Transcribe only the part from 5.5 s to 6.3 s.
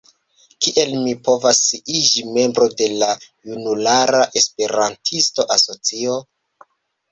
asocio?